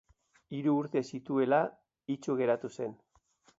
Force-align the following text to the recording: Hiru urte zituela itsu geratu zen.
Hiru 0.59 0.73
urte 0.77 1.03
zituela 1.09 1.61
itsu 2.17 2.39
geratu 2.43 2.75
zen. 2.81 2.99